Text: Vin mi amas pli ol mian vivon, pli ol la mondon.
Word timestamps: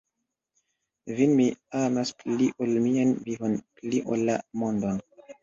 Vin 1.19 1.35
mi 1.39 1.45
amas 1.81 2.13
pli 2.23 2.49
ol 2.65 2.73
mian 2.87 3.13
vivon, 3.29 3.55
pli 3.83 4.03
ol 4.17 4.27
la 4.33 4.41
mondon. 4.65 5.01